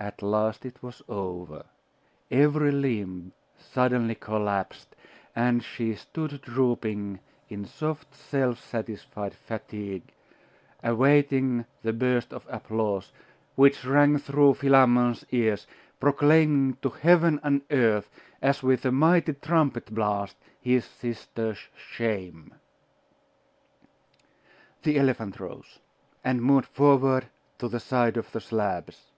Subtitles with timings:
[0.00, 1.64] At last it was over.
[2.30, 4.94] Every limb suddenly collapsed,
[5.34, 10.04] and she stood drooping in soft self satisfied fatigue,
[10.84, 13.10] awaiting the burst of applause
[13.56, 15.66] which rang through Philammon's ears,
[15.98, 18.08] proclaiming to heaven and earth,
[18.40, 22.54] as with a mighty trumpet blast, his sister's shame.
[24.84, 25.80] The elephant rose,
[26.22, 27.26] and moved forward
[27.58, 29.10] to the side of the slabs.